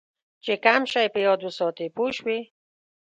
[0.43, 2.39] چې کم شی په یاد وساتې پوه شوې!.